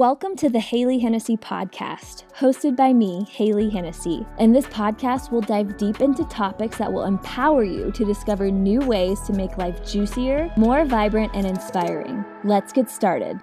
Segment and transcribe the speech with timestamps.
[0.00, 4.24] Welcome to the Hailey Hennessy podcast, hosted by me, Hailey Hennessy.
[4.38, 8.80] In this podcast, we'll dive deep into topics that will empower you to discover new
[8.80, 12.24] ways to make life juicier, more vibrant, and inspiring.
[12.44, 13.40] Let's get started.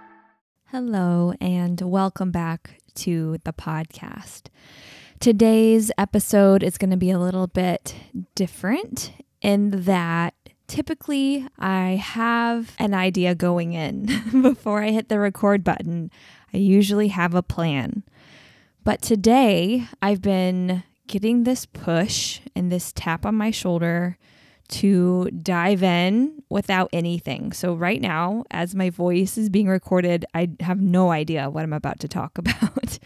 [0.71, 4.47] Hello, and welcome back to the podcast.
[5.19, 7.93] Today's episode is going to be a little bit
[8.33, 9.11] different
[9.43, 10.33] in that
[10.67, 14.09] typically I have an idea going in
[14.41, 16.11] before I hit the record button.
[16.57, 18.01] I usually have a plan.
[18.83, 24.17] But today I've been getting this push and this tap on my shoulder
[24.69, 27.53] to dive in without anything.
[27.53, 31.73] So, right now, as my voice is being recorded, I have no idea what I'm
[31.73, 32.97] about to talk about.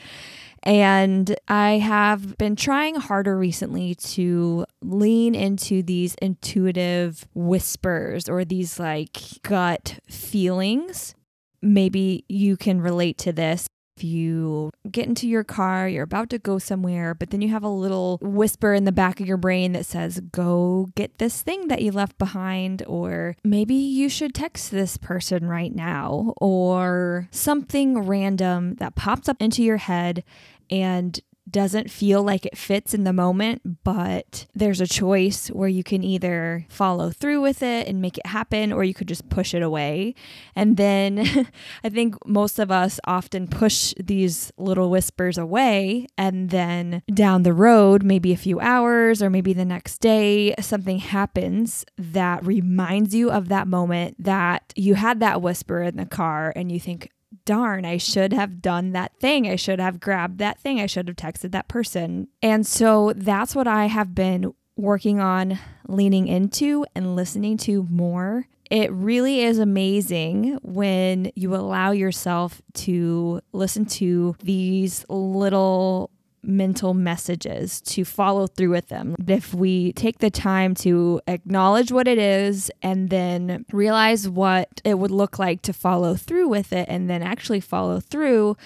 [0.64, 8.80] and I have been trying harder recently to lean into these intuitive whispers or these
[8.80, 11.16] like gut feelings
[11.62, 13.68] maybe you can relate to this.
[13.98, 17.64] If you get into your car, you're about to go somewhere, but then you have
[17.64, 21.68] a little whisper in the back of your brain that says, Go get this thing
[21.68, 28.00] that you left behind, or maybe you should text this person right now, or something
[28.00, 30.24] random that pops up into your head
[30.72, 31.20] and
[31.52, 36.04] doesn't feel like it fits in the moment, but there's a choice where you can
[36.04, 39.62] either follow through with it and make it happen, or you could just push it
[39.62, 40.16] away.
[40.56, 41.48] And then
[41.84, 47.54] I think most of us often push these little whispers away, and then down the
[47.54, 53.32] road, maybe a few hours or maybe the next day, something happens that reminds you
[53.32, 57.10] of that moment that you had that whisper in the car, and you think,
[57.46, 59.48] darn, I should have done that thing.
[59.48, 60.80] I should have grabbed that thing.
[60.80, 62.28] I should have texted that person.
[62.42, 68.48] And so that's what I have been working on leaning into and listening to more.
[68.70, 76.10] It really is amazing when you allow yourself to listen to these little
[76.44, 79.16] mental messages to follow through with them.
[79.28, 84.98] If we take the time to acknowledge what it is and then realize what it
[84.98, 88.58] would look like to follow through with it and then actually follow through,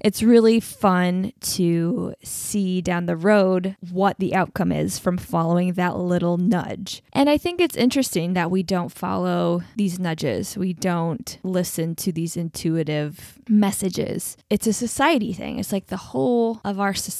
[0.00, 5.96] it's really fun to see down the road what the outcome is from following that
[5.96, 7.02] little nudge.
[7.12, 12.12] And I think it's interesting that we don't follow these nudges, we don't listen to
[12.12, 14.36] these intuitive messages.
[14.48, 15.58] It's a society thing.
[15.58, 17.19] It's like the whole of our society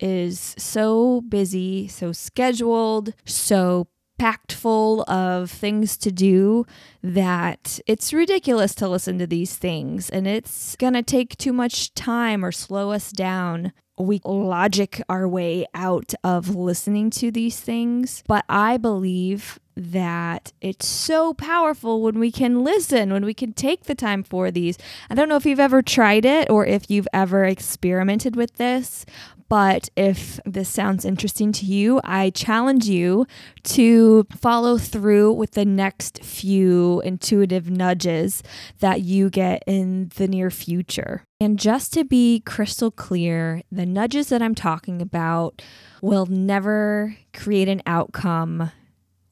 [0.00, 3.88] is so busy, so scheduled, so
[4.18, 6.64] packed full of things to do
[7.02, 11.92] that it's ridiculous to listen to these things and it's going to take too much
[11.94, 13.72] time or slow us down.
[14.02, 18.22] We logic our way out of listening to these things.
[18.26, 23.84] But I believe that it's so powerful when we can listen, when we can take
[23.84, 24.76] the time for these.
[25.08, 29.06] I don't know if you've ever tried it or if you've ever experimented with this,
[29.52, 33.26] but if this sounds interesting to you, I challenge you
[33.64, 38.42] to follow through with the next few intuitive nudges
[38.78, 41.24] that you get in the near future.
[41.38, 45.60] And just to be crystal clear, the nudges that I'm talking about
[46.00, 48.70] will never create an outcome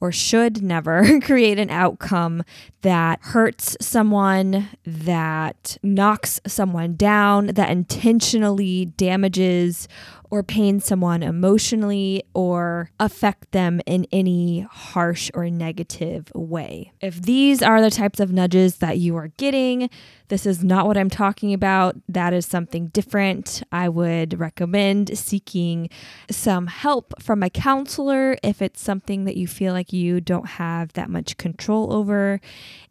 [0.01, 2.43] or should never create an outcome
[2.81, 9.87] that hurts someone, that knocks someone down, that intentionally damages
[10.31, 16.93] or pain someone emotionally or affect them in any harsh or negative way.
[17.01, 19.89] If these are the types of nudges that you are getting,
[20.29, 21.97] this is not what I'm talking about.
[22.07, 23.61] That is something different.
[23.73, 25.89] I would recommend seeking
[26.31, 30.93] some help from a counselor if it's something that you feel like you don't have
[30.93, 32.39] that much control over.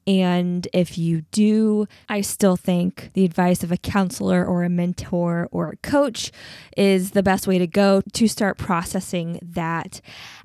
[0.07, 5.49] And if you do, I still think the advice of a counselor or a mentor
[5.51, 6.33] or a coach
[6.77, 10.01] is the best way to go to start processing that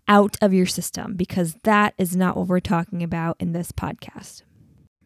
[0.08, 4.44] out of your system because that is not what we're talking about in this podcast.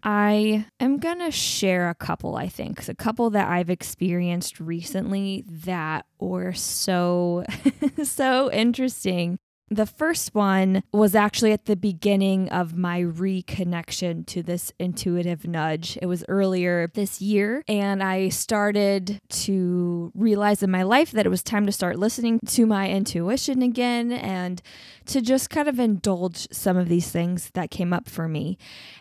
[0.02, 5.44] I am going to share a couple, I think, a couple that I've experienced recently
[5.48, 7.44] that were so,
[8.04, 9.38] so interesting.
[9.72, 15.96] The first one was actually at the beginning of my reconnection to this intuitive nudge.
[16.02, 21.30] It was earlier this year, and I started to realize in my life that it
[21.30, 24.60] was time to start listening to my intuition again and
[25.06, 28.58] to just kind of indulge some of these things that came up for me.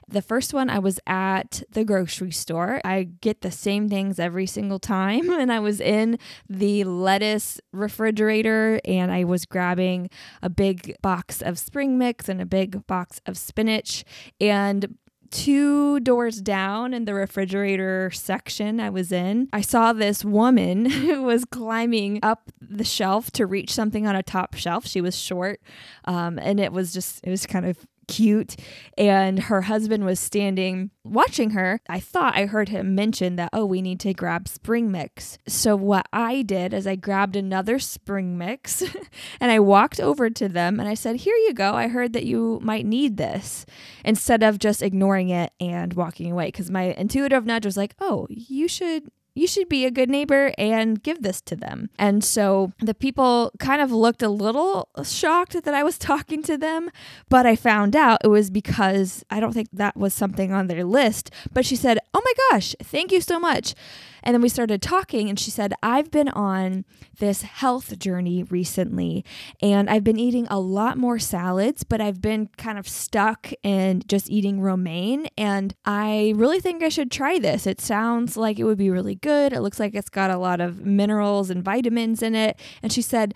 [0.06, 2.81] The first one, I was at the grocery store.
[2.85, 6.19] I get the same things every single time, and I was in
[6.49, 10.11] the lettuce refrigerator and I was grabbing
[10.43, 14.05] a big box of spring mix and a big box of spinach.
[14.40, 14.99] And
[15.31, 21.22] two doors down in the refrigerator section I was in, I saw this woman who
[21.22, 24.84] was climbing up the shelf to reach something on a top shelf.
[24.84, 25.60] She was short,
[26.06, 28.56] um, and it was just, it was kind of cute.
[28.96, 31.81] And her husband was standing watching her.
[31.88, 35.38] I thought I heard him mention that, oh, we need to grab spring mix.
[35.46, 38.82] So what I did is I grabbed another spring mix
[39.40, 41.75] and I walked over to them and I said, Here you go.
[41.75, 43.64] I heard that you might need this
[44.05, 46.46] instead of just ignoring it and walking away.
[46.46, 49.05] Because my intuitive nudge was like, Oh, you should
[49.38, 51.90] you should be a good neighbor and give this to them.
[51.96, 56.58] And so the people kind of looked a little shocked that I was talking to
[56.58, 56.90] them,
[57.29, 60.85] but I found out it was because I don't think that was something on their
[60.85, 61.31] list.
[61.52, 63.75] But she said, Oh my gosh, thank you so much.
[64.23, 66.85] And then we started talking, and she said, I've been on
[67.19, 69.25] this health journey recently,
[69.61, 74.03] and I've been eating a lot more salads, but I've been kind of stuck in
[74.06, 75.29] just eating romaine.
[75.37, 77.67] And I really think I should try this.
[77.67, 79.53] It sounds like it would be really good.
[79.53, 82.59] It looks like it's got a lot of minerals and vitamins in it.
[82.82, 83.35] And she said,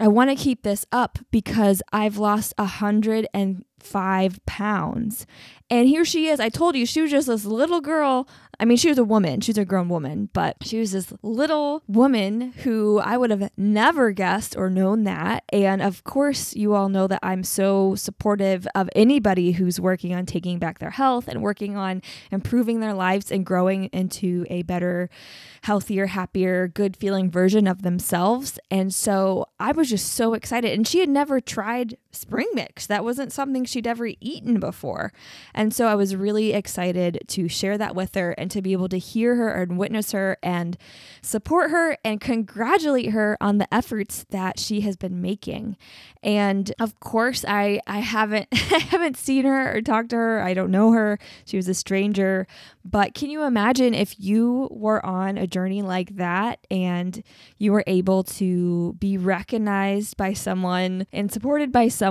[0.00, 5.26] I want to keep this up because I've lost a hundred and five pounds.
[5.70, 6.40] And here she is.
[6.40, 8.28] I told you she was just this little girl.
[8.60, 11.82] I mean, she was a woman, she's a grown woman, but she was this little
[11.88, 15.42] woman who I would have never guessed or known that.
[15.48, 20.26] And of course, you all know that I'm so supportive of anybody who's working on
[20.26, 25.10] taking back their health and working on improving their lives and growing into a better,
[25.62, 28.58] healthier, happier, good feeling version of themselves.
[28.70, 30.72] And so I was just so excited.
[30.72, 35.12] And she had never tried spring mix, that wasn't something she'd ever eaten before.
[35.54, 38.88] And so I was really excited to share that with her and to be able
[38.88, 40.76] to hear her and witness her and
[41.22, 45.76] support her and congratulate her on the efforts that she has been making.
[46.22, 50.40] And of course, I I haven't I haven't seen her or talked to her.
[50.42, 51.18] I don't know her.
[51.44, 52.46] She was a stranger.
[52.84, 57.22] But can you imagine if you were on a journey like that and
[57.58, 62.03] you were able to be recognized by someone and supported by someone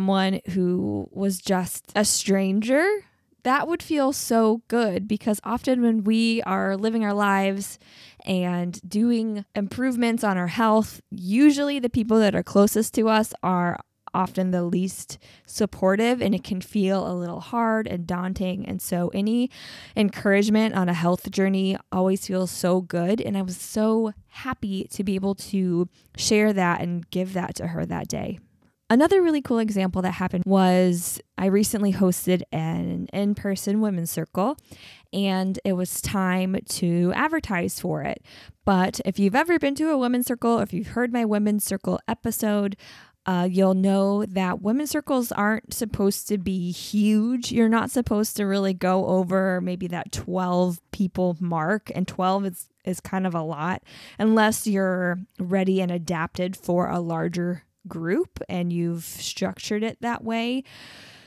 [0.50, 2.86] who was just a stranger
[3.44, 7.78] that would feel so good because often when we are living our lives
[8.26, 13.80] and doing improvements on our health, usually the people that are closest to us are
[14.14, 18.66] often the least supportive and it can feel a little hard and daunting.
[18.66, 19.50] And so, any
[19.98, 23.20] encouragement on a health journey always feels so good.
[23.20, 27.68] And I was so happy to be able to share that and give that to
[27.68, 28.40] her that day.
[28.94, 34.56] Another really cool example that happened was I recently hosted an in person women's circle
[35.12, 38.24] and it was time to advertise for it.
[38.66, 42.00] But if you've ever been to a women's circle, if you've heard my women's circle
[42.08, 42.76] episode,
[43.26, 47.52] uh, you'll know that women's circles aren't supposed to be huge.
[47.52, 52.70] You're not supposed to really go over maybe that 12 people mark, and 12 is,
[52.86, 53.82] is kind of a lot
[54.20, 60.64] unless you're ready and adapted for a larger group and you've structured it that way.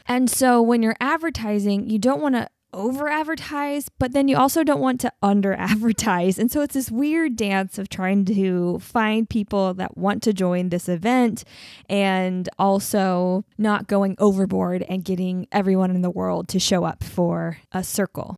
[0.09, 4.63] And so when you're advertising, you don't want to over advertise, but then you also
[4.63, 6.39] don't want to under advertise.
[6.39, 10.69] And so it's this weird dance of trying to find people that want to join
[10.69, 11.43] this event
[11.89, 17.59] and also not going overboard and getting everyone in the world to show up for
[17.73, 18.37] a circle.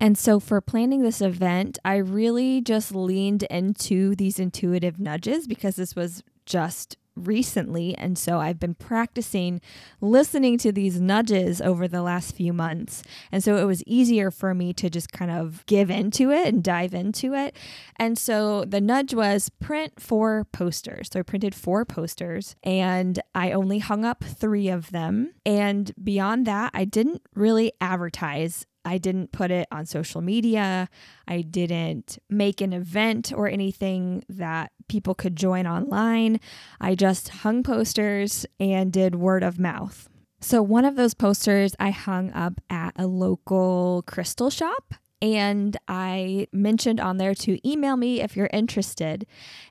[0.00, 5.76] And so, for planning this event, I really just leaned into these intuitive nudges because
[5.76, 7.96] this was just recently.
[7.96, 9.60] And so I've been practicing
[10.00, 13.02] listening to these nudges over the last few months.
[13.30, 16.62] And so it was easier for me to just kind of give into it and
[16.62, 17.56] dive into it.
[17.96, 21.08] And so the nudge was print four posters.
[21.12, 25.34] So I printed four posters and I only hung up three of them.
[25.46, 30.88] And beyond that, I didn't really advertise I didn't put it on social media.
[31.26, 36.40] I didn't make an event or anything that people could join online.
[36.80, 40.08] I just hung posters and did word of mouth.
[40.40, 44.94] So, one of those posters I hung up at a local crystal shop.
[45.22, 49.24] And I mentioned on there to email me if you're interested.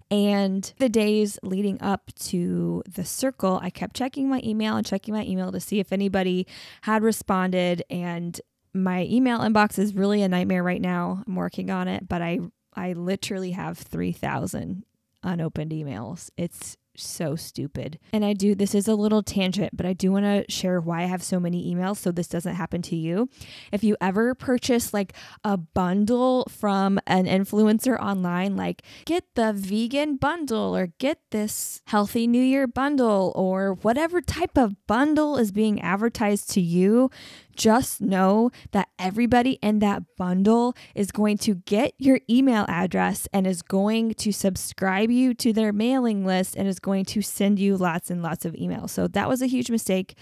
[0.09, 5.13] And the days leading up to the circle, I kept checking my email and checking
[5.13, 6.47] my email to see if anybody
[6.81, 7.83] had responded.
[7.87, 8.41] And
[8.73, 11.23] my email inbox is really a nightmare right now.
[11.27, 12.39] I'm working on it, but I
[12.75, 14.83] I literally have 3,000
[15.23, 16.29] unopened emails.
[16.37, 17.99] It's so stupid.
[18.11, 21.01] And I do, this is a little tangent, but I do want to share why
[21.01, 23.29] I have so many emails so this doesn't happen to you.
[23.71, 25.13] If you ever purchase like
[25.43, 32.27] a bundle from an influencer online, like get the vegan bundle or get this healthy
[32.27, 37.09] new year bundle or whatever type of bundle is being advertised to you,
[37.55, 43.47] just know that everybody in that bundle is going to get your email address and
[43.47, 47.77] is going to subscribe you to their mailing list and is going to send you
[47.77, 48.91] lots and lots of emails.
[48.91, 50.15] So that was a huge mistake.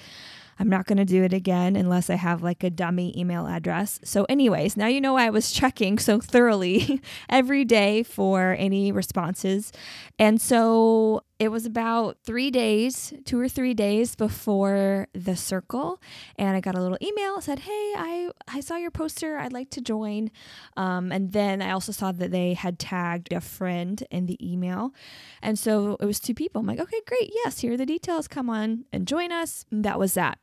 [0.62, 4.00] I'm not going to do it again unless I have like a dummy email address.
[4.04, 8.92] So, anyways, now you know why I was checking so thoroughly every day for any
[8.92, 9.72] responses.
[10.20, 16.00] And so it was about three days, two or three days before the circle,
[16.36, 19.40] and I got a little email said, "Hey, I I saw your poster.
[19.40, 20.30] I'd like to join."
[20.78, 24.94] Um, and then I also saw that they had tagged a friend in the email,
[25.42, 26.62] and so it was two people.
[26.62, 27.32] I'm like, "Okay, great.
[27.34, 28.28] Yes, here are the details.
[28.28, 30.38] Come on and join us." And that was that.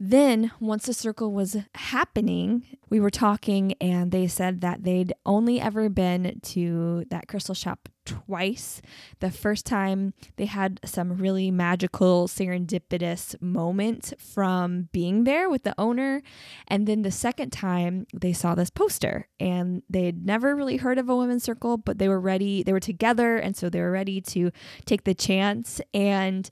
[0.00, 5.60] Then, once the circle was happening, we were talking, and they said that they'd only
[5.60, 8.82] ever been to that crystal shop twice.
[9.20, 15.74] The first time they had some really magical, serendipitous moment from being there with the
[15.78, 16.22] owner.
[16.68, 21.08] And then the second time they saw this poster and they'd never really heard of
[21.08, 23.36] a women's circle, but they were ready, they were together.
[23.36, 24.50] And so they were ready to
[24.84, 25.80] take the chance.
[25.94, 26.48] And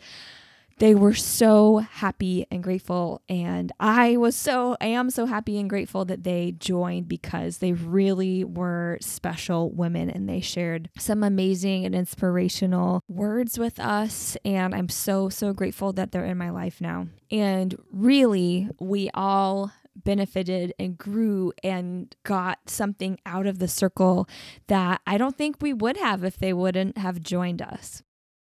[0.81, 5.71] they were so happy and grateful and i was so i am so happy and
[5.71, 11.85] grateful that they joined because they really were special women and they shared some amazing
[11.85, 16.81] and inspirational words with us and i'm so so grateful that they're in my life
[16.81, 24.29] now and really we all benefited and grew and got something out of the circle
[24.69, 28.03] that I don't think we would have if they wouldn't have joined us.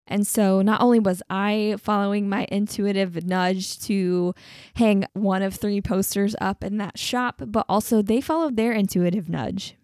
[0.08, 4.34] And so not only was I following my intuitive nudge to
[4.74, 9.28] hang one of three posters up in that shop, but also they followed their intuitive
[9.28, 9.76] nudge.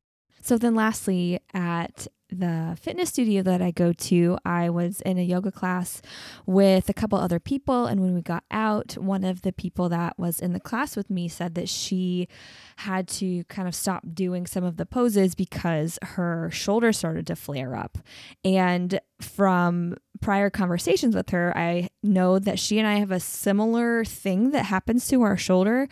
[0.43, 5.23] So then, lastly, at the fitness studio that I go to, I was in a
[5.23, 6.03] yoga class
[6.47, 7.87] with a couple other people.
[7.87, 11.11] And when we got out, one of the people that was in the class with
[11.11, 12.29] me said that she
[12.77, 17.37] had to kind of stop doing some of the poses because her shoulder started to
[17.37, 17.99] flare up.
[18.45, 24.07] And from prior conversations with her, I know that she and I have a similar
[24.07, 25.87] thing that happens to our shoulder.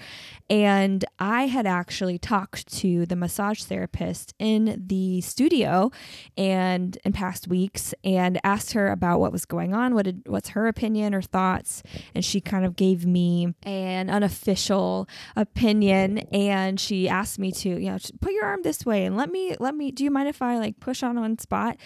[0.48, 5.90] And I had actually talked to the massage therapist in the studio
[6.36, 10.50] and in past weeks and asked her about what was going on, what did, what's
[10.50, 11.82] her opinion or thoughts.
[12.14, 17.90] And she kind of gave me an unofficial opinion and she asked me to, you
[17.90, 20.40] know, put your arm this way and let me, let me, do you mind if
[20.40, 21.76] I like push on one spot?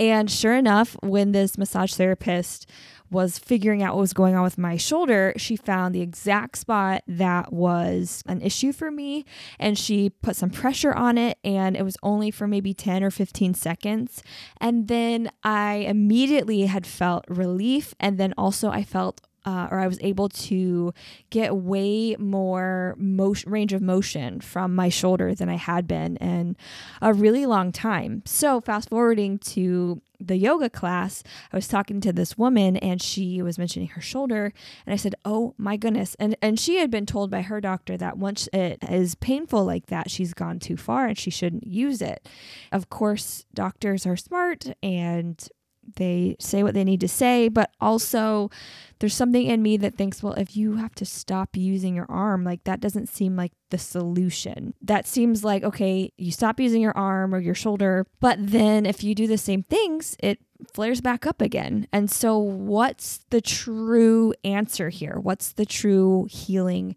[0.00, 1.56] And sure enough, when this
[1.92, 2.66] massage therapist
[3.10, 7.02] was figuring out what was going on with my shoulder, she found the exact spot
[7.06, 9.26] that was an issue for me
[9.58, 13.10] and she put some pressure on it and it was only for maybe 10 or
[13.10, 14.22] 15 seconds.
[14.60, 19.88] And then I immediately had felt relief and then also I felt uh, or I
[19.88, 20.94] was able to
[21.30, 26.56] get way more motion, range of motion from my shoulder than I had been in
[27.00, 28.22] a really long time.
[28.24, 33.42] So, fast forwarding to the yoga class, I was talking to this woman and she
[33.42, 34.52] was mentioning her shoulder.
[34.86, 36.14] And I said, Oh my goodness.
[36.18, 39.86] And, and she had been told by her doctor that once it is painful like
[39.86, 42.28] that, she's gone too far and she shouldn't use it.
[42.70, 45.48] Of course, doctors are smart and
[45.96, 48.50] they say what they need to say, but also
[48.98, 52.44] there's something in me that thinks, well, if you have to stop using your arm,
[52.44, 54.74] like that doesn't seem like the solution.
[54.80, 59.02] That seems like, okay, you stop using your arm or your shoulder, but then if
[59.02, 60.38] you do the same things, it
[60.72, 61.88] flares back up again.
[61.92, 65.18] And so, what's the true answer here?
[65.20, 66.94] What's the true healing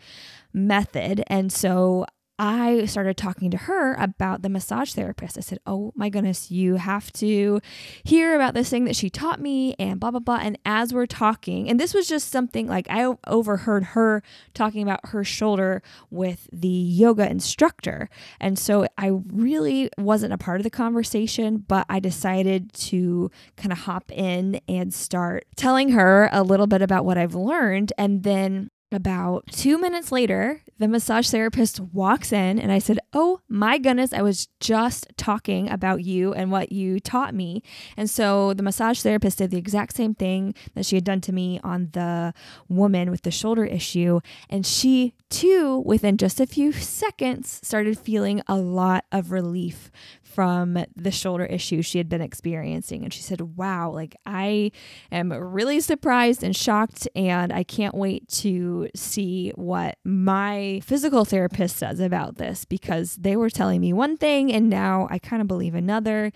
[0.54, 1.24] method?
[1.28, 2.06] And so,
[2.38, 5.38] I started talking to her about the massage therapist.
[5.38, 7.62] I said, Oh my goodness, you have to
[8.04, 10.40] hear about this thing that she taught me and blah, blah, blah.
[10.42, 14.22] And as we're talking, and this was just something like I overheard her
[14.54, 18.10] talking about her shoulder with the yoga instructor.
[18.40, 23.72] And so I really wasn't a part of the conversation, but I decided to kind
[23.72, 27.94] of hop in and start telling her a little bit about what I've learned.
[27.98, 33.40] And then about two minutes later, the massage therapist walks in, and I said, Oh
[33.48, 37.64] my goodness, I was just talking about you and what you taught me.
[37.96, 41.32] And so the massage therapist did the exact same thing that she had done to
[41.32, 42.34] me on the
[42.68, 44.20] woman with the shoulder issue.
[44.50, 49.92] And she, too, within just a few seconds, started feeling a lot of relief
[50.36, 53.04] from the shoulder issue she had been experiencing.
[53.04, 54.72] And she said, Wow, like I
[55.12, 61.78] am really surprised and shocked, and I can't wait to see what my physical therapist
[61.78, 65.48] says about this because they were telling me one thing and now I kind of
[65.48, 66.32] believe another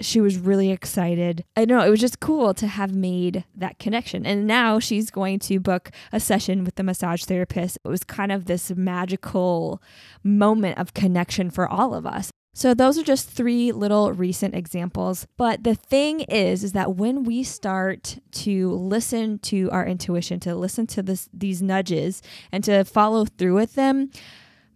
[0.00, 1.44] she was really excited.
[1.56, 4.26] I know it was just cool to have made that connection.
[4.26, 7.78] And now she's going to book a session with the massage therapist.
[7.84, 9.80] It was kind of this magical
[10.22, 12.32] moment of connection for all of us.
[12.56, 15.26] So those are just three little recent examples.
[15.36, 20.54] But the thing is is that when we start to listen to our intuition, to
[20.54, 24.10] listen to this these nudges and to follow through with them,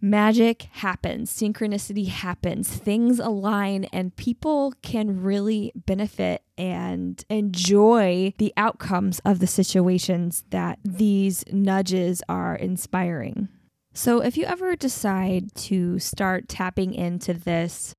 [0.01, 9.19] magic happens, synchronicity happens, things align, and people can really benefit and enjoy the outcomes
[9.19, 13.47] of the situations that these nudges are inspiring.
[13.93, 17.93] So, if you ever decide to start tapping into this,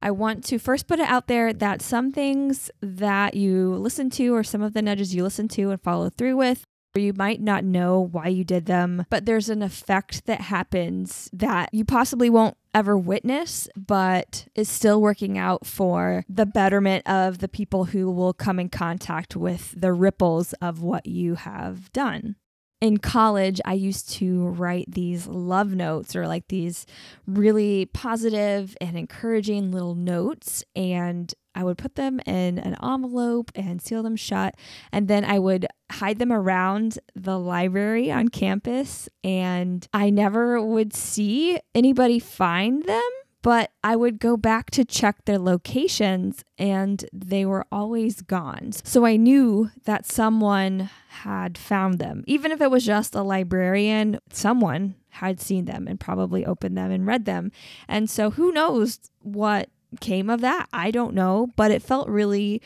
[0.00, 4.34] I want to first put it out there that some things that you listen to,
[4.34, 7.64] or some of the nudges you listen to and follow through with, you might not
[7.64, 12.56] know why you did them, but there's an effect that happens that you possibly won't
[12.74, 18.32] ever witness, but is still working out for the betterment of the people who will
[18.32, 22.36] come in contact with the ripples of what you have done
[22.82, 26.84] in college, I used to write these love notes or like these
[27.28, 30.64] really positive and encouraging little notes.
[30.74, 34.56] And I would put them in an envelope and seal them shut.
[34.90, 39.08] And then I would hide them around the library on campus.
[39.22, 43.10] And I never would see anybody find them
[43.42, 48.72] but I would go back to check their locations and they were always gone.
[48.72, 52.22] So I knew that someone had found them.
[52.26, 56.90] Even if it was just a librarian, someone had seen them and probably opened them
[56.90, 57.50] and read them.
[57.88, 59.68] And so who knows what
[60.00, 60.68] came of that?
[60.72, 62.62] I don't know, but it felt really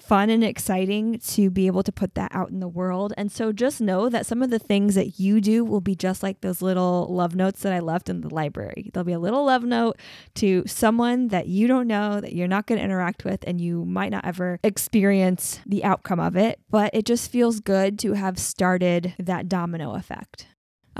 [0.00, 3.12] fun and exciting to be able to put that out in the world.
[3.16, 6.22] And so just know that some of the things that you do will be just
[6.22, 8.90] like those little love notes that I left in the library.
[8.92, 9.98] There'll be a little love note
[10.36, 13.84] to someone that you don't know, that you're not going to interact with, and you
[13.84, 16.60] might not ever experience the outcome of it.
[16.70, 20.46] But it just feels good to have started that domino effect.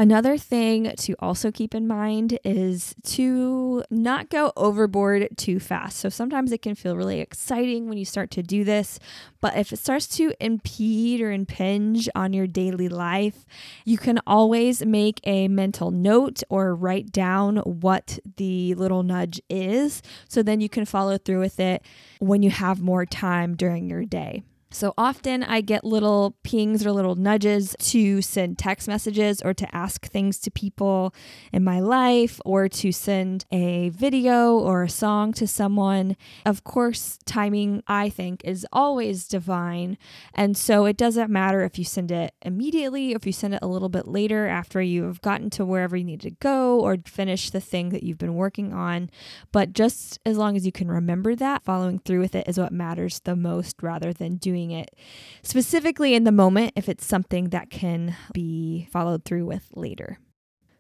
[0.01, 5.99] Another thing to also keep in mind is to not go overboard too fast.
[5.99, 8.99] So sometimes it can feel really exciting when you start to do this,
[9.43, 13.45] but if it starts to impede or impinge on your daily life,
[13.85, 20.01] you can always make a mental note or write down what the little nudge is.
[20.31, 21.83] So then you can follow through with it
[22.21, 24.45] when you have more time during your day.
[24.73, 29.75] So often I get little pings or little nudges to send text messages or to
[29.75, 31.13] ask things to people
[31.53, 36.17] in my life or to send a video or a song to someone.
[36.47, 39.99] Of course, timing, I think, is always divine.
[40.35, 43.67] And so it doesn't matter if you send it immediately if you send it a
[43.67, 47.61] little bit later after you've gotten to wherever you need to go or finish the
[47.61, 49.11] thing that you've been working on.
[49.51, 52.73] But just as long as you can remember that, following through with it is what
[52.73, 54.95] matters the most rather than doing doing it
[55.43, 60.19] specifically in the moment if it's something that can be followed through with later.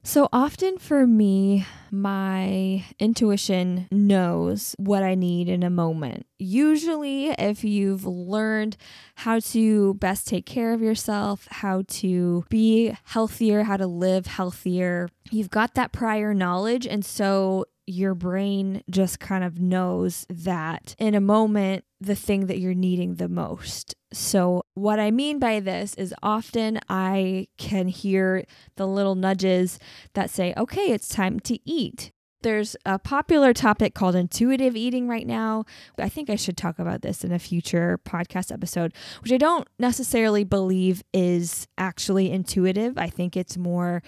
[0.02, 6.24] So often for me, my intuition knows what I need in a moment.
[6.38, 8.78] Usually, if you've learned
[9.16, 15.10] how to best take care of yourself, how to be healthier, how to live healthier,
[15.30, 16.86] you've got that prior knowledge.
[16.86, 22.58] And so your brain just kind of knows that in a moment, the thing that
[22.58, 23.94] you're needing the most.
[24.12, 28.44] So, what I mean by this is often I can hear
[28.76, 29.78] the little nudges
[30.14, 32.10] that say, okay, it's time to eat.
[32.42, 35.64] There's a popular topic called intuitive eating right now.
[35.98, 39.68] I think I should talk about this in a future podcast episode, which I don't
[39.78, 42.96] necessarily believe is actually intuitive.
[42.96, 44.02] I think it's more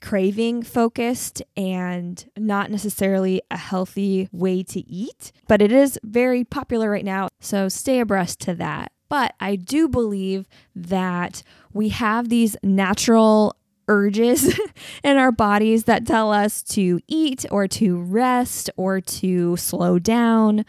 [0.00, 6.90] craving focused and not necessarily a healthy way to eat, but it is very popular
[6.90, 7.28] right now.
[7.40, 8.92] So stay abreast to that.
[9.08, 13.56] But I do believe that we have these natural
[13.88, 14.58] urges
[15.04, 20.64] in our bodies that tell us to eat or to rest or to slow down.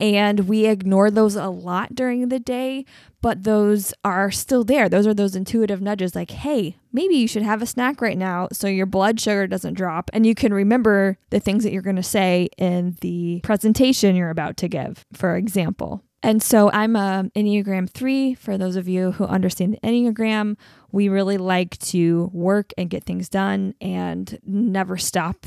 [0.00, 2.84] And we ignore those a lot during the day,
[3.20, 4.88] but those are still there.
[4.88, 8.48] Those are those intuitive nudges like, hey, maybe you should have a snack right now
[8.52, 11.96] so your blood sugar doesn't drop and you can remember the things that you're going
[11.96, 16.02] to say in the presentation you're about to give, for example.
[16.24, 20.56] And so I'm a Enneagram 3 for those of you who understand the Enneagram
[20.94, 25.44] we really like to work and get things done and never stop.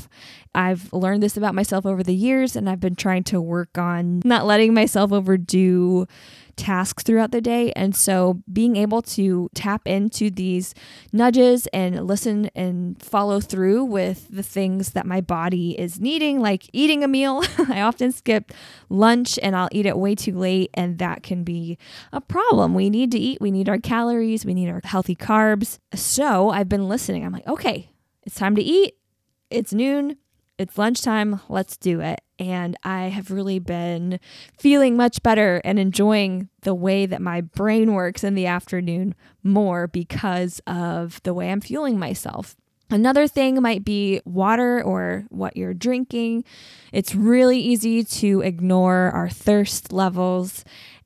[0.54, 4.20] I've learned this about myself over the years, and I've been trying to work on
[4.26, 6.06] not letting myself overdo
[6.58, 7.72] tasks throughout the day.
[7.72, 10.74] And so being able to tap into these
[11.12, 16.68] nudges and listen and follow through with the things that my body is needing, like
[16.72, 17.42] eating a meal.
[17.68, 18.52] I often skip
[18.90, 21.78] lunch and I'll eat it way too late, and that can be
[22.12, 22.74] a problem.
[22.74, 25.37] We need to eat, we need our calories, we need our healthy carbs.
[25.94, 27.24] So I've been listening.
[27.24, 27.90] I'm like, okay,
[28.24, 28.94] it's time to eat.
[29.50, 30.16] It's noon
[30.58, 32.20] it's lunchtime, let's do it.
[32.40, 34.18] And I have really been
[34.58, 39.86] feeling much better and enjoying the way that my brain works in the afternoon more
[39.86, 42.56] because of the way I'm fueling myself.
[42.90, 46.44] Another thing might be water or what you're drinking.
[46.92, 50.64] It's really easy to ignore our thirst levels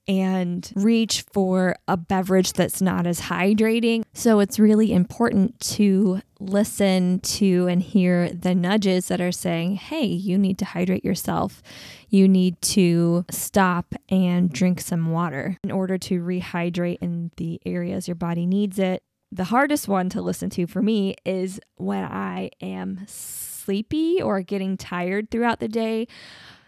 [0.08, 4.02] and reach for a beverage that's not as hydrating.
[4.14, 10.04] So it's really important to listen to and hear the nudges that are saying, hey,
[10.04, 11.62] you need to hydrate yourself.
[12.08, 18.08] You need to stop and drink some water in order to rehydrate in the areas
[18.08, 19.02] your body needs it.
[19.30, 24.76] The hardest one to listen to for me is when I am sleepy or getting
[24.76, 26.08] tired throughout the day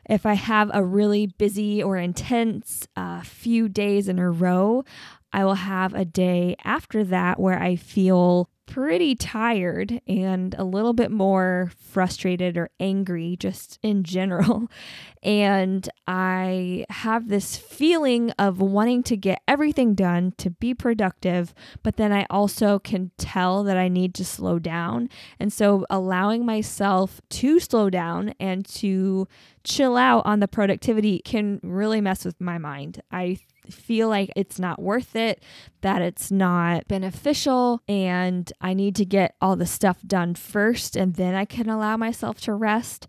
[0.08, 4.84] if I have a really busy or intense uh, few days in a row,
[5.32, 10.92] I will have a day after that where I feel pretty tired and a little
[10.92, 14.68] bit more frustrated or angry just in general.
[15.24, 21.96] And I have this feeling of wanting to get everything done to be productive, but
[21.96, 25.08] then I also can tell that I need to slow down.
[25.40, 29.26] And so allowing myself to slow down and to
[29.64, 33.00] chill out on the productivity can really mess with my mind.
[33.10, 33.38] I
[33.70, 35.42] feel like it's not worth it,
[35.80, 41.14] that it's not beneficial, and I need to get all the stuff done first and
[41.14, 43.06] then I can allow myself to rest.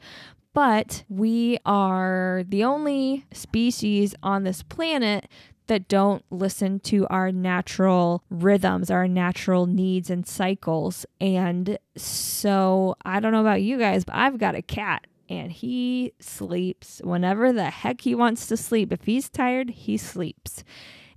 [0.54, 5.28] But we are the only species on this planet
[5.68, 11.06] that don't listen to our natural rhythms, our natural needs and cycles.
[11.20, 16.14] And so I don't know about you guys, but I've got a cat and he
[16.20, 18.92] sleeps whenever the heck he wants to sleep.
[18.92, 20.64] If he's tired, he sleeps.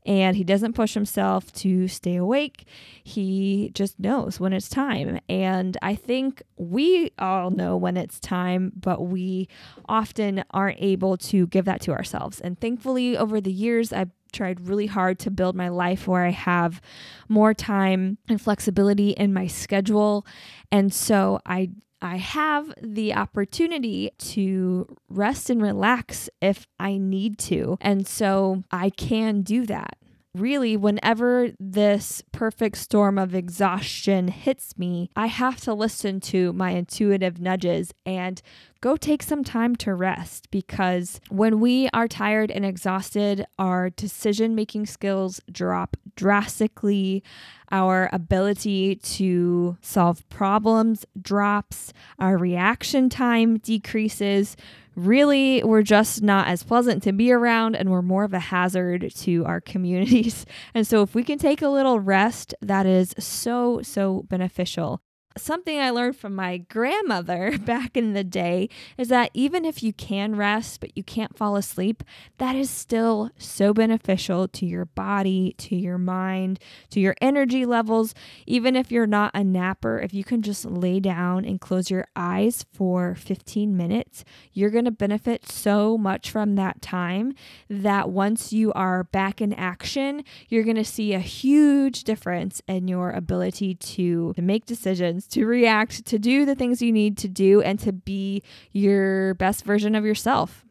[0.07, 2.66] And he doesn't push himself to stay awake.
[3.05, 5.21] He just knows when it's time.
[5.29, 9.49] And I think we all know when it's time, but we
[9.87, 12.40] often aren't able to give that to ourselves.
[12.40, 16.31] And thankfully, over the years, I've tried really hard to build my life where I
[16.31, 16.81] have
[17.29, 20.27] more time and flexibility in my schedule.
[20.73, 27.77] And so I I have the opportunity to rest and relax if I need to.
[27.81, 29.99] And so I can do that.
[30.35, 36.71] Really, whenever this perfect storm of exhaustion hits me, I have to listen to my
[36.73, 38.41] intuitive nudges and
[38.81, 44.55] go take some time to rest because when we are tired and exhausted, our decision
[44.55, 47.23] making skills drop drastically.
[47.71, 51.93] Our ability to solve problems drops.
[52.19, 54.57] Our reaction time decreases.
[54.97, 59.13] Really, we're just not as pleasant to be around and we're more of a hazard
[59.19, 60.45] to our communities.
[60.75, 65.01] And so, if we can take a little rest, that is so, so beneficial
[65.42, 69.92] something I learned from my grandmother back in the day is that even if you
[69.92, 72.03] can rest but you can't fall asleep,
[72.38, 76.59] that is still so beneficial to your body, to your mind,
[76.90, 78.14] to your energy levels.
[78.46, 82.07] Even if you're not a napper, if you can just lay down and close your
[82.16, 87.35] eyes for 15 minutes, you're going to benefit so much from that time
[87.68, 92.88] that once you are back in action, you're going to see a huge difference in
[92.88, 97.29] your ability to, to make decisions to react, to do the things you need to
[97.29, 100.64] do, and to be your best version of yourself.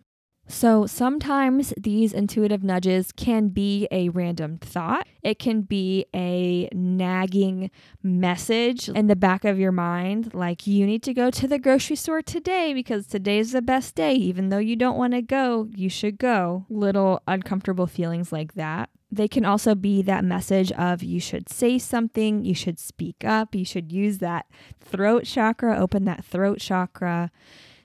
[0.50, 5.06] So sometimes these intuitive nudges can be a random thought.
[5.22, 7.70] It can be a nagging
[8.02, 11.98] message in the back of your mind, like you need to go to the grocery
[11.98, 14.14] store today because today's the best day.
[14.14, 16.66] Even though you don't want to go, you should go.
[16.70, 18.90] Little uncomfortable feelings like that.
[19.12, 23.56] They can also be that message of you should say something, you should speak up,
[23.56, 24.48] you should use that
[24.82, 27.32] throat chakra, open that throat chakra.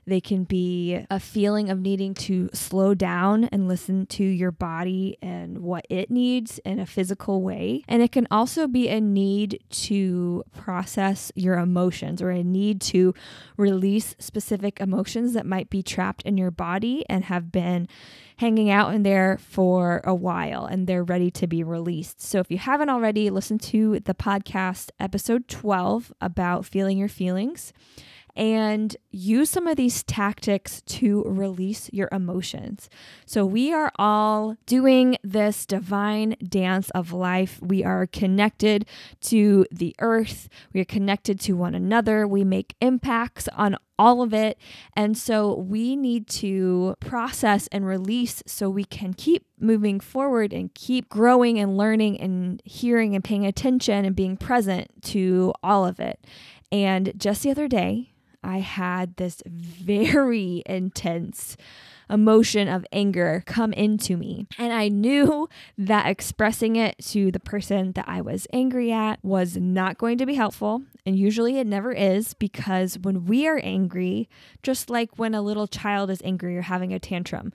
[0.07, 5.17] They can be a feeling of needing to slow down and listen to your body
[5.23, 7.85] and what it needs in a physical way.
[7.87, 13.15] And it can also be a need to process your emotions or a need to
[13.57, 17.87] release specific emotions that might be trapped in your body and have been
[18.39, 22.21] hanging out in there for a while and they're ready to be released.
[22.21, 27.73] So if you haven't already, listen to the podcast episode 12 about feeling your feelings
[28.35, 32.89] and use some of these tactics to release your emotions.
[33.27, 37.61] So, we are all doing this divine dance of life.
[37.61, 38.87] We are connected
[39.23, 44.33] to the earth, we are connected to one another, we make impacts on all of
[44.33, 44.59] it.
[44.97, 50.73] And so, we need to process and release so we can keep moving forward and
[50.75, 56.01] keep growing and learning and hearing and paying attention and being present to all of
[56.01, 56.27] it.
[56.73, 58.12] And just the other day,
[58.43, 61.57] I had this very intense
[62.11, 64.47] emotion of anger come into me.
[64.59, 69.57] And I knew that expressing it to the person that I was angry at was
[69.57, 70.83] not going to be helpful.
[71.07, 74.29] And usually it never is because when we are angry,
[74.63, 77.53] just like when a little child is angry or having a tantrum,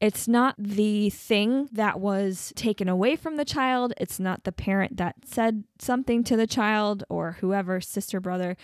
[0.00, 3.92] it's not the thing that was taken away from the child.
[3.98, 8.56] It's not the parent that said something to the child or whoever, sister, brother.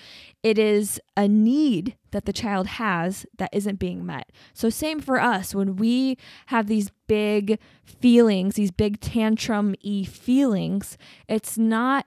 [0.42, 4.32] It is a need that the child has that isn't being met.
[4.54, 10.96] So, same for us when we have these big feelings, these big tantrum y feelings,
[11.28, 12.06] it's not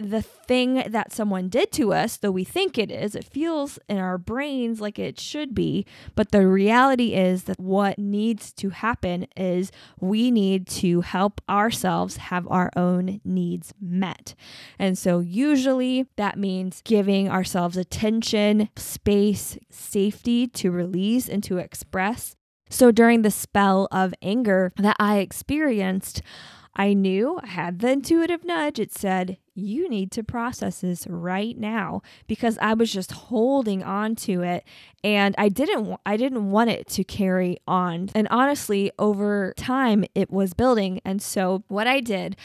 [0.00, 3.98] the thing that someone did to us, though we think it is, it feels in
[3.98, 5.84] our brains like it should be.
[6.14, 12.16] But the reality is that what needs to happen is we need to help ourselves
[12.16, 14.34] have our own needs met.
[14.78, 22.36] And so, usually, that means giving ourselves attention, space, safety to release and to express.
[22.70, 26.22] So, during the spell of anger that I experienced,
[26.74, 28.78] I knew I had the intuitive nudge.
[28.78, 34.16] It said, you need to process this right now because I was just holding on
[34.16, 34.64] to it
[35.02, 38.10] and I didn't I didn't want it to carry on.
[38.14, 42.36] And honestly, over time it was building and so what I did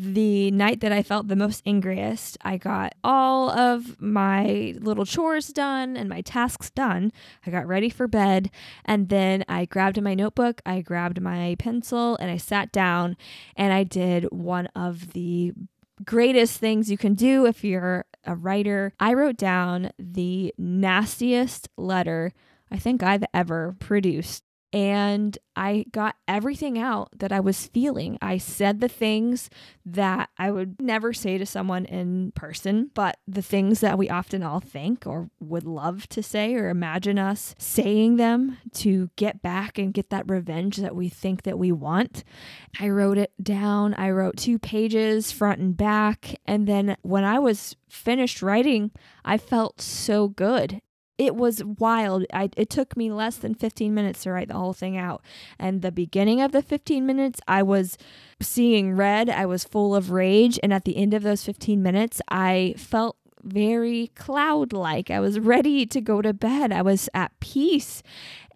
[0.00, 5.48] the night that I felt the most angriest, I got all of my little chores
[5.48, 7.12] done and my tasks done.
[7.44, 8.48] I got ready for bed
[8.84, 13.16] and then I grabbed my notebook, I grabbed my pencil and I sat down
[13.56, 15.52] and I did one of the
[16.04, 18.92] greatest things you can do if you're a writer.
[19.00, 22.32] I wrote down the nastiest letter
[22.70, 28.18] I think I've ever produced and I got everything out that I was feeling.
[28.20, 29.48] I said the things
[29.86, 34.42] that I would never say to someone in person, but the things that we often
[34.42, 39.78] all think or would love to say or imagine us saying them to get back
[39.78, 42.22] and get that revenge that we think that we want.
[42.78, 43.94] I wrote it down.
[43.94, 48.90] I wrote two pages front and back, and then when I was finished writing,
[49.24, 50.82] I felt so good
[51.18, 52.24] it was wild.
[52.32, 55.22] I, it took me less than 15 minutes to write the whole thing out.
[55.58, 57.98] And the beginning of the 15 minutes, I was
[58.40, 59.28] seeing red.
[59.28, 60.60] I was full of rage.
[60.62, 65.10] And at the end of those 15 minutes, I felt very cloud like.
[65.10, 66.72] I was ready to go to bed.
[66.72, 68.02] I was at peace.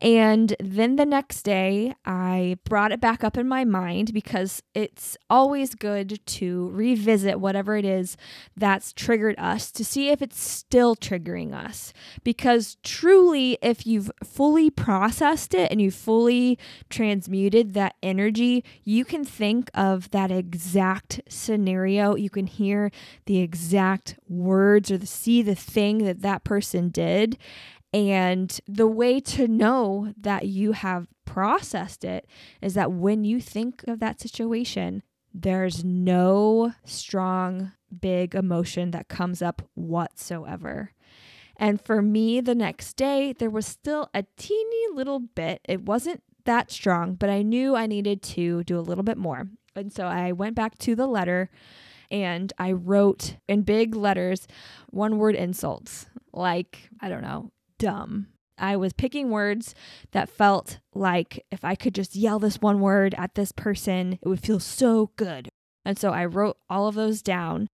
[0.02, 5.16] And then the next day, I brought it back up in my mind because it's
[5.30, 8.16] always good to revisit whatever it is
[8.56, 11.92] that's triggered us to see if it's still triggering us.
[12.24, 16.58] Because truly, if you've fully processed it and you've fully
[16.90, 22.16] transmuted that energy, you can think of that exact scenario.
[22.16, 22.90] You can hear
[23.26, 27.38] the exact words or the, see the thing that that person did
[27.92, 32.26] and the way to know that you have processed it
[32.62, 35.02] is that when you think of that situation,
[35.34, 40.92] there's no strong, big emotion that comes up whatsoever.
[41.56, 45.60] And for me, the next day, there was still a teeny little bit.
[45.68, 49.48] It wasn't that strong, but I knew I needed to do a little bit more.
[49.76, 51.50] And so I went back to the letter
[52.12, 54.46] and I wrote in big letters
[54.90, 58.28] one word insults, like, I don't know, dumb.
[58.58, 59.74] I was picking words
[60.12, 64.28] that felt like if I could just yell this one word at this person, it
[64.28, 65.48] would feel so good.
[65.84, 67.68] And so I wrote all of those down.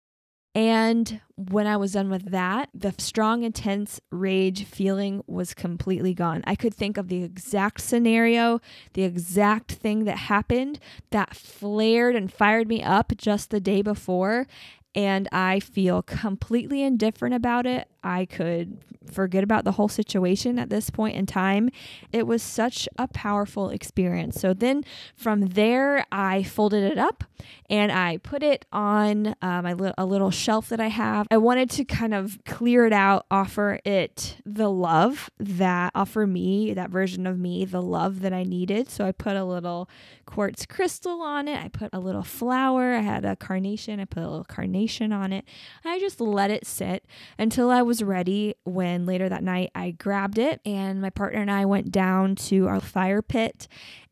[0.58, 6.44] And when I was done with that, the strong, intense rage feeling was completely gone.
[6.48, 8.60] I could think of the exact scenario,
[8.94, 10.80] the exact thing that happened
[11.12, 14.48] that flared and fired me up just the day before
[14.96, 17.88] and I feel completely indifferent about it.
[18.04, 18.80] I could
[19.12, 21.70] forget about the whole situation at this point in time.
[22.12, 24.40] It was such a powerful experience.
[24.40, 24.84] So then
[25.16, 27.24] from there, I folded it up
[27.70, 31.28] and I put it on uh, li- a little shelf that I have.
[31.30, 36.74] I wanted to kind of clear it out, offer it the love that offer me
[36.74, 38.90] that version of me the love that I needed.
[38.90, 39.90] So I put a little
[40.26, 41.64] quartz crystal on it.
[41.64, 42.94] I put a little flower.
[42.94, 44.00] I had a carnation.
[44.00, 45.46] I put a little carnation on it.
[45.86, 47.06] I just let it sit
[47.38, 51.40] until I was ready when and later that night, I grabbed it, and my partner
[51.40, 53.68] and I went down to our fire pit.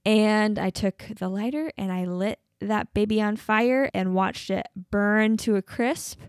[0.06, 4.68] And I took the lighter and I lit that baby on fire and watched it
[4.92, 6.22] burn to a crisp.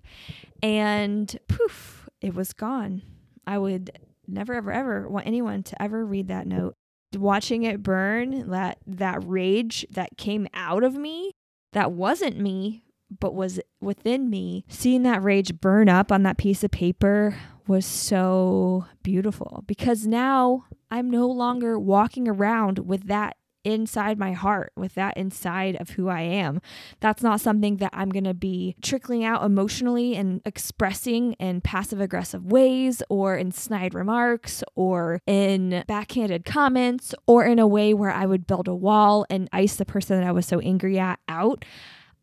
[0.62, 3.02] And poof, it was gone.
[3.46, 3.90] I would
[4.26, 6.76] never, ever, ever want anyone to ever read that note.
[7.14, 11.32] Watching it burn, that that rage that came out of me,
[11.74, 12.84] that wasn't me,
[13.20, 14.64] but was within me.
[14.68, 20.64] Seeing that rage burn up on that piece of paper was so beautiful because now
[20.90, 26.08] I'm no longer walking around with that inside my heart, with that inside of who
[26.08, 26.60] I am.
[27.00, 32.00] That's not something that I'm going to be trickling out emotionally and expressing in passive
[32.00, 38.12] aggressive ways or in snide remarks or in backhanded comments or in a way where
[38.12, 41.18] I would build a wall and ice the person that I was so angry at
[41.28, 41.64] out.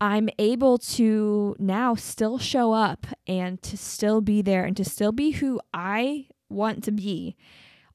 [0.04, 5.12] I'm able to now still show up and to still be there and to still
[5.12, 7.36] be who I want to be,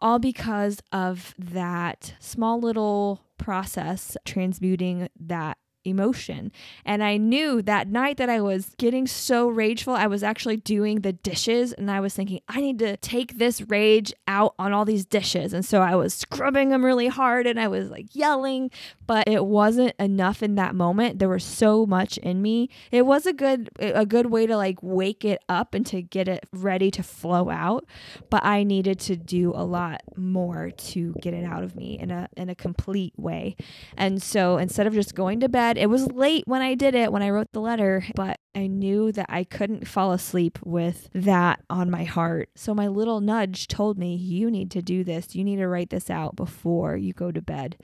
[0.01, 6.51] all because of that small little process transmuting that emotion.
[6.85, 11.01] And I knew that night that I was getting so rageful, I was actually doing
[11.01, 14.85] the dishes and I was thinking, I need to take this rage out on all
[14.85, 15.53] these dishes.
[15.53, 18.71] And so I was scrubbing them really hard and I was like yelling,
[19.07, 21.19] but it wasn't enough in that moment.
[21.19, 22.69] There was so much in me.
[22.91, 26.27] It was a good a good way to like wake it up and to get
[26.27, 27.85] it ready to flow out,
[28.29, 32.11] but I needed to do a lot more to get it out of me in
[32.11, 33.55] a in a complete way.
[33.97, 37.11] And so instead of just going to bed it was late when I did it,
[37.11, 41.61] when I wrote the letter, but I knew that I couldn't fall asleep with that
[41.69, 42.49] on my heart.
[42.55, 45.35] So my little nudge told me, You need to do this.
[45.35, 47.77] You need to write this out before you go to bed.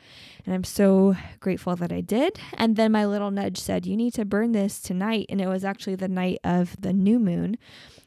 [0.46, 2.40] And I'm so grateful that I did.
[2.56, 5.28] And then my little nudge said, You need to burn this tonight.
[5.30, 7.58] And it was actually the night of the new moon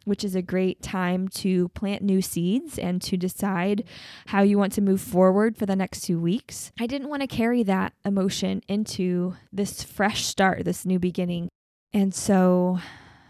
[0.04, 3.84] which is a great time to plant new seeds and to decide
[4.28, 6.72] how you want to move forward for the next two weeks.
[6.80, 11.50] I didn't want to carry that emotion into this fresh start, this new beginning.
[11.92, 12.79] And so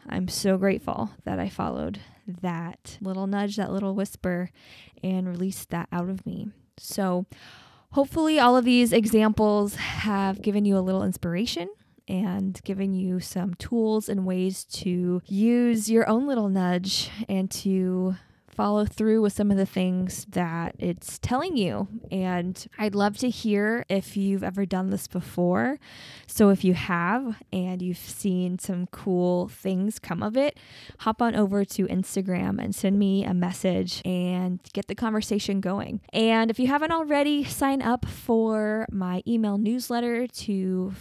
[0.08, 2.00] I'm so grateful that I followed
[2.42, 4.50] that little nudge, that little whisper,
[5.02, 6.48] and released that out of me.
[6.76, 7.26] So,
[7.92, 11.68] hopefully, all of these examples have given you a little inspiration
[12.06, 18.16] and given you some tools and ways to use your own little nudge and to
[18.58, 21.86] follow through with some of the things that it's telling you.
[22.10, 25.78] And I'd love to hear if you've ever done this before.
[26.26, 30.58] So if you have and you've seen some cool things come of it,
[30.98, 36.00] hop on over to Instagram and send me a message and get the conversation going.
[36.12, 40.94] And if you haven't already, sign up for my email newsletter to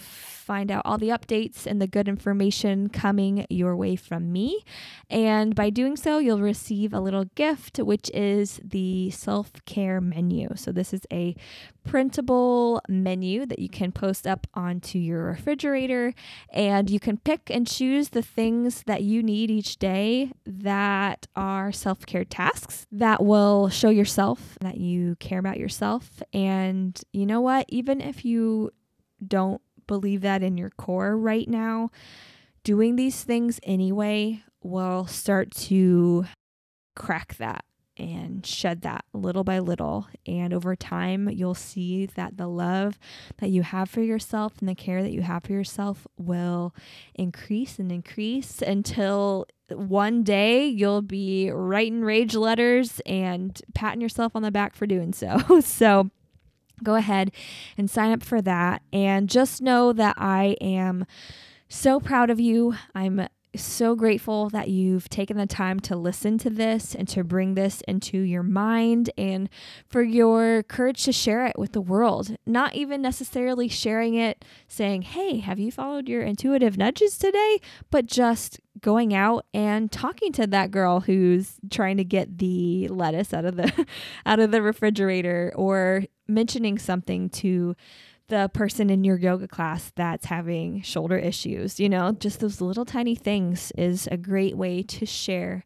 [0.47, 4.63] find out all the updates and the good information coming your way from me.
[5.09, 10.47] And by doing so, you'll receive a little gift, which is the self care menu.
[10.55, 11.35] So, this is a
[11.83, 16.13] printable menu that you can post up onto your refrigerator,
[16.51, 21.73] and you can pick and choose the things that you need each day that are
[21.73, 26.23] self care tasks that will show yourself that you care about yourself.
[26.31, 27.65] And you know what?
[27.67, 28.71] Even if you
[29.25, 31.89] don't believe that in your core right now,
[32.63, 36.25] doing these things anyway will start to
[36.95, 37.63] crack that
[37.99, 40.07] and shed that little by little.
[40.25, 42.99] And over time, you'll see that the love
[43.37, 46.73] that you have for yourself and the care that you have for yourself will
[47.15, 54.41] increase and increase until one day you'll be writing rage letters and patting yourself on
[54.41, 55.61] the back for doing so.
[55.61, 56.09] so,
[56.83, 57.31] go ahead
[57.77, 58.81] and sign up for that.
[58.91, 61.05] And just know that I am
[61.69, 62.75] so proud of you.
[62.95, 67.55] I'm so grateful that you've taken the time to listen to this and to bring
[67.55, 69.49] this into your mind and
[69.87, 72.35] for your courage to share it with the world.
[72.45, 77.59] Not even necessarily sharing it saying, Hey, have you followed your intuitive nudges today?
[77.89, 83.33] But just going out and talking to that girl who's trying to get the lettuce
[83.33, 83.85] out of the
[84.25, 87.75] out of the refrigerator or mentioning something to
[88.27, 91.79] the person in your yoga class that's having shoulder issues.
[91.79, 95.65] You know, just those little tiny things is a great way to share.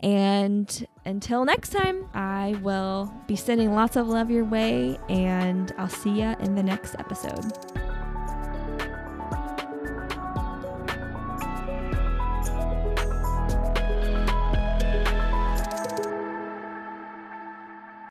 [0.00, 5.88] And until next time, I will be sending lots of love your way, and I'll
[5.88, 7.85] see you in the next episode.